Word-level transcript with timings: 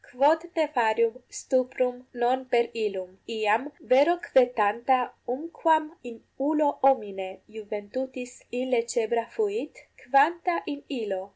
quod 0.09 0.43
nefarium 0.55 1.17
stuprum 1.29 2.05
non 2.13 2.43
per 2.45 2.65
illum? 2.73 3.19
Iam 3.29 3.71
vero 3.91 4.15
quae 4.17 4.45
tanta 4.59 5.13
umquam 5.27 5.91
in 6.09 6.23
ullo 6.47 6.69
homine 6.81 7.29
iuventutis 7.55 8.41
inlecebra 8.51 9.21
8 9.27 9.31
fuit, 9.35 9.73
quanta 10.01 10.55
in 10.65 10.81
illo? 10.89 11.21